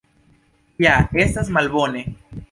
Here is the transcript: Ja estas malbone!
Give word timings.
Ja 0.85 0.93
estas 1.25 1.51
malbone! 1.59 2.01